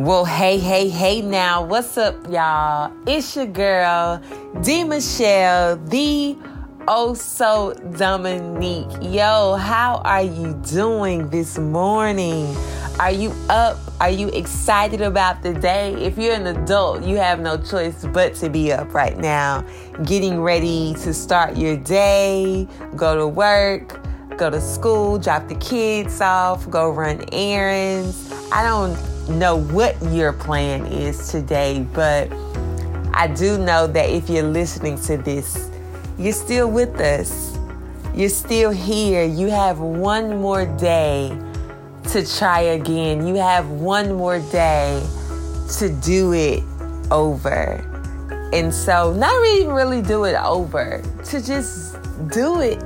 [0.00, 1.62] Well, hey, hey, hey now.
[1.62, 2.90] What's up, y'all?
[3.06, 4.18] It's your girl,
[4.62, 4.82] D.
[4.82, 6.38] Michelle, the
[6.88, 8.88] oh so Dominique.
[9.02, 12.56] Yo, how are you doing this morning?
[12.98, 13.76] Are you up?
[14.00, 15.92] Are you excited about the day?
[16.02, 19.66] If you're an adult, you have no choice but to be up right now,
[20.06, 24.00] getting ready to start your day, go to work,
[24.38, 28.32] go to school, drop the kids off, go run errands.
[28.50, 32.30] I don't know what your plan is today, but
[33.12, 35.70] I do know that if you're listening to this,
[36.18, 37.56] you're still with us.
[38.14, 39.24] You're still here.
[39.24, 41.36] You have one more day
[42.10, 43.26] to try again.
[43.26, 45.06] You have one more day
[45.78, 46.62] to do it
[47.10, 47.86] over.
[48.52, 51.96] And so, not even really do it over, to just
[52.28, 52.80] do it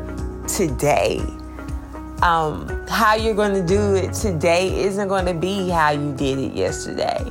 [0.46, 1.22] today
[2.24, 6.38] um, how you're going to do it today isn't going to be how you did
[6.38, 7.22] it yesterday.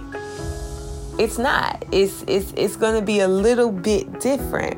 [1.18, 1.84] It's not.
[1.92, 4.78] It's it's it's going to be a little bit different,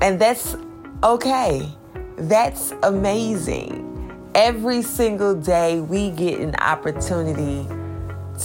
[0.00, 0.56] and that's
[1.02, 1.68] okay.
[2.16, 3.86] That's amazing.
[4.34, 7.66] Every single day we get an opportunity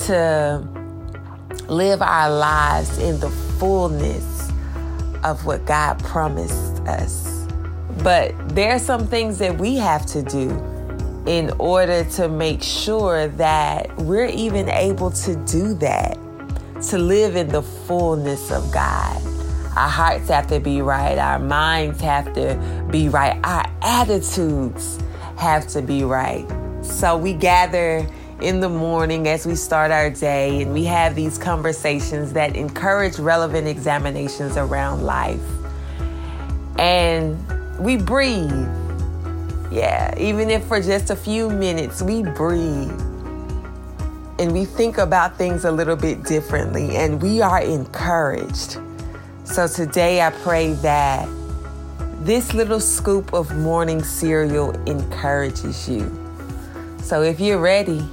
[0.05, 0.67] to
[1.67, 3.29] live our lives in the
[3.59, 4.49] fullness
[5.23, 7.47] of what God promised us.
[8.03, 10.74] But there are some things that we have to do
[11.25, 16.17] in order to make sure that we're even able to do that,
[16.89, 19.21] to live in the fullness of God.
[19.75, 24.99] Our hearts have to be right, our minds have to be right, our attitudes
[25.37, 26.45] have to be right.
[26.83, 28.07] So we gather
[28.41, 33.17] in the morning as we start our day and we have these conversations that encourage
[33.17, 35.41] relevant examinations around life.
[36.77, 37.37] And
[37.79, 38.67] we breathe
[39.71, 42.99] yeah, even if for just a few minutes we breathe
[44.37, 48.79] and we think about things a little bit differently and we are encouraged.
[49.43, 51.27] So today I pray that
[52.19, 56.11] this little scoop of morning cereal encourages you.
[57.01, 58.03] So if you're ready,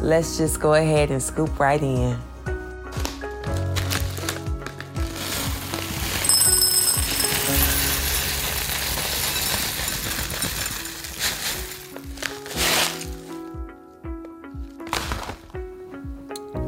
[0.00, 2.18] let's just go ahead and scoop right in.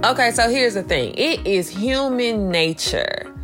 [0.04, 3.34] Okay, so here's the thing it is human nature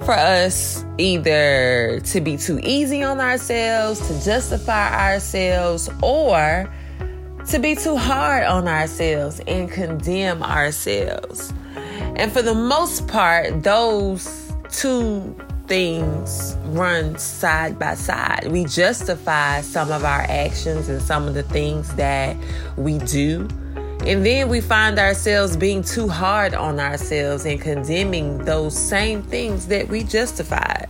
[0.00, 6.68] for us either to be too easy on ourselves, to justify ourselves, or
[7.46, 11.52] to be too hard on ourselves and condemn ourselves.
[12.16, 15.36] And for the most part, those two
[15.68, 18.48] things run side by side.
[18.50, 22.36] We justify some of our actions and some of the things that
[22.76, 23.46] we do
[24.08, 29.66] and then we find ourselves being too hard on ourselves and condemning those same things
[29.66, 30.88] that we justified.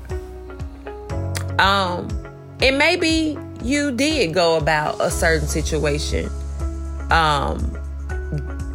[1.59, 2.09] Um,
[2.61, 6.31] and maybe you did go about a certain situation
[7.11, 7.77] um,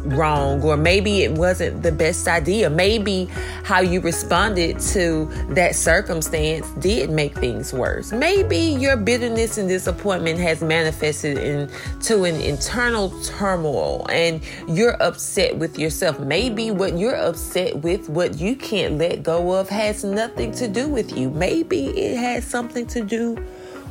[0.04, 2.70] wrong, or maybe it wasn't the best idea.
[2.70, 3.28] Maybe
[3.64, 8.12] how you responded to that circumstance did make things worse.
[8.12, 15.78] Maybe your bitterness and disappointment has manifested into an internal turmoil and you're upset with
[15.78, 16.18] yourself.
[16.20, 20.88] Maybe what you're upset with, what you can't let go of, has nothing to do
[20.88, 21.30] with you.
[21.30, 23.36] Maybe it has something to do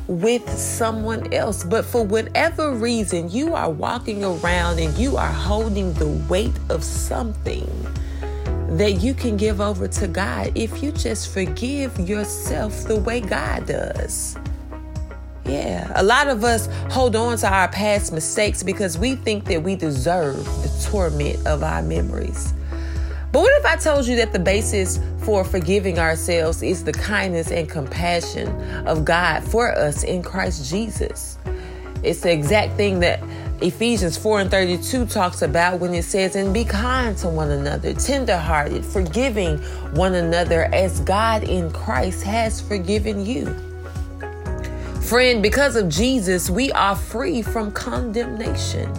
[0.06, 1.64] with someone else.
[1.64, 6.84] But for whatever reason, you are walking around and you are holding the weight of
[6.84, 7.68] something
[8.76, 13.66] that you can give over to God if you just forgive yourself the way God
[13.66, 14.36] does.
[15.46, 19.62] Yeah, a lot of us hold on to our past mistakes because we think that
[19.62, 22.54] we deserve the torment of our memories.
[23.34, 27.50] But what if I told you that the basis for forgiving ourselves is the kindness
[27.50, 28.46] and compassion
[28.86, 31.36] of God for us in Christ Jesus?
[32.04, 33.20] It's the exact thing that
[33.60, 37.92] Ephesians 4 and 32 talks about when it says, And be kind to one another,
[37.92, 39.58] tenderhearted, forgiving
[39.96, 43.46] one another as God in Christ has forgiven you.
[45.00, 48.94] Friend, because of Jesus, we are free from condemnation.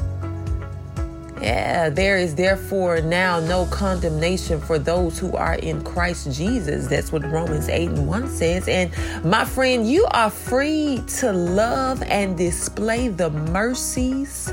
[1.41, 6.87] Yeah, there is therefore now no condemnation for those who are in Christ Jesus.
[6.87, 8.67] That's what Romans 8 and 1 says.
[8.67, 8.91] And
[9.23, 14.51] my friend, you are free to love and display the mercies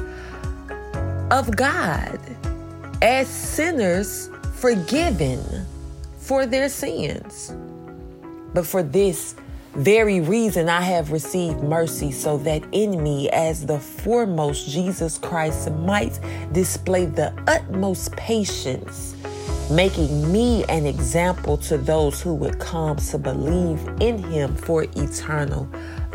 [1.30, 2.18] of God
[3.00, 5.40] as sinners forgiven
[6.18, 7.54] for their sins.
[8.54, 9.34] But for this,
[9.74, 15.70] very reason I have received mercy, so that in me, as the foremost Jesus Christ,
[15.70, 16.20] might
[16.52, 19.16] display the utmost patience,
[19.70, 25.68] making me an example to those who would come to believe in him for eternal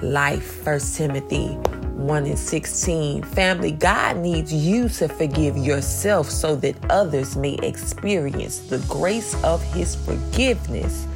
[0.04, 0.66] life.
[0.66, 1.58] 1 Timothy
[1.98, 3.24] 1 and 16.
[3.24, 9.64] Family, God needs you to forgive yourself so that others may experience the grace of
[9.74, 11.08] his forgiveness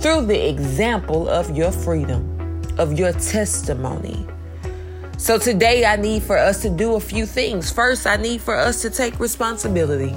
[0.00, 4.26] through the example of your freedom, of your testimony.
[5.16, 7.72] So today I need for us to do a few things.
[7.72, 10.14] First, I need for us to take responsibility.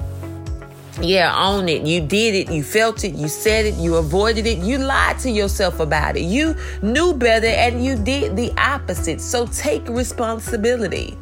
[1.01, 1.81] Yeah, own it.
[1.81, 2.53] You did it.
[2.53, 3.15] You felt it.
[3.15, 3.73] You said it.
[3.75, 4.59] You avoided it.
[4.59, 6.23] You lied to yourself about it.
[6.23, 9.19] You knew better and you did the opposite.
[9.19, 11.17] So take responsibility.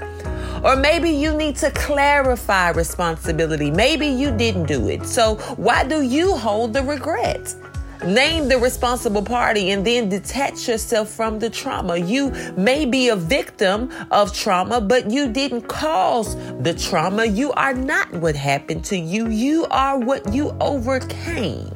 [0.66, 3.72] Or maybe you need to clarify responsibility.
[3.72, 5.06] Maybe you didn't do it.
[5.06, 7.56] So why do you hold the regret?
[8.06, 11.98] Name the responsible party and then detach yourself from the trauma.
[11.98, 17.26] You may be a victim of trauma, but you didn't cause the trauma.
[17.26, 19.28] You are not what happened to you.
[19.28, 21.74] You are what you overcame.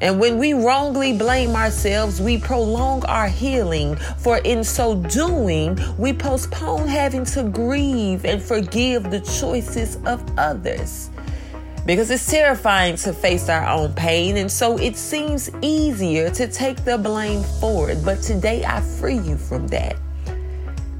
[0.00, 6.12] And when we wrongly blame ourselves, we prolong our healing, for in so doing, we
[6.12, 11.11] postpone having to grieve and forgive the choices of others
[11.84, 16.84] because it's terrifying to face our own pain, and so it seems easier to take
[16.84, 18.04] the blame for it.
[18.04, 19.96] But today I free you from that.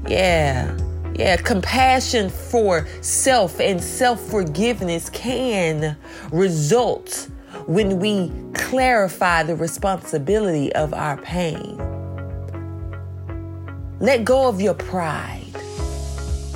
[0.07, 0.77] Yeah.
[1.15, 5.95] Yeah, compassion for self and self forgiveness can
[6.31, 7.29] result
[7.67, 11.77] when we clarify the responsibility of our pain.
[13.99, 15.42] Let go of your pride.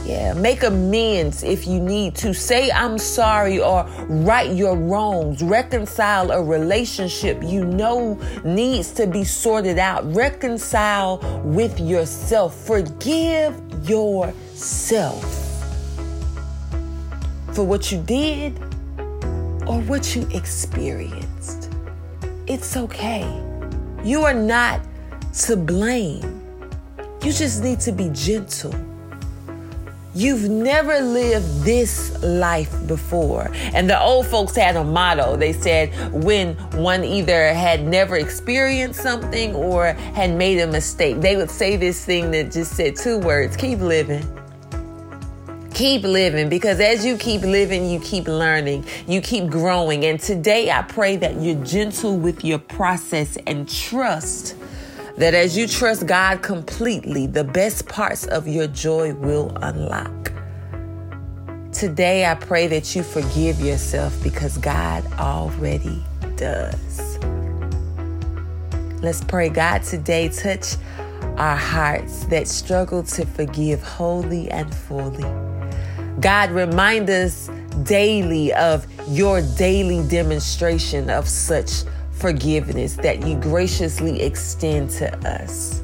[0.08, 2.34] Yeah, make amends if you need to.
[2.34, 5.44] Say I'm sorry or right your wrongs.
[5.44, 10.10] Reconcile a relationship you know needs to be sorted out.
[10.16, 12.56] Reconcile with yourself.
[12.56, 15.26] Forgive yourself
[17.52, 18.58] for what you did
[19.68, 21.70] or what you experienced.
[22.48, 23.26] It's okay.
[24.06, 24.80] You are not
[25.40, 26.42] to blame.
[27.22, 28.87] You just need to be gentle
[30.18, 33.52] You've never lived this life before.
[33.54, 35.36] And the old folks had a motto.
[35.36, 41.38] They said when one either had never experienced something or had made a mistake, they
[41.38, 44.26] would say this thing that just said two words keep living.
[45.76, 50.04] Keep living because as you keep living, you keep learning, you keep growing.
[50.06, 54.56] And today I pray that you're gentle with your process and trust
[55.18, 60.32] that as you trust God completely, the best parts of your joy will unlock.
[61.72, 66.04] Today, I pray that you forgive yourself because God already
[66.36, 67.18] does.
[69.02, 70.76] Let's pray, God, today touch
[71.38, 75.26] our hearts that struggle to forgive wholly and fully.
[76.20, 77.50] God, remind us
[77.84, 81.84] daily of your daily demonstration of such
[82.18, 85.82] forgiveness that you graciously extend to us.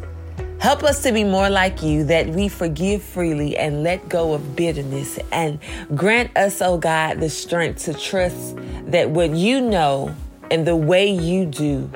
[0.59, 4.55] Help us to be more like you, that we forgive freely and let go of
[4.55, 5.19] bitterness.
[5.31, 5.59] And
[5.93, 10.15] grant us, oh God, the strength to trust that what you know
[10.49, 11.89] and the way you do,